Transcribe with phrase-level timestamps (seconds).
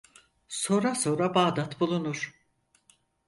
[0.47, 2.31] Sora sora Bağdat bulunur.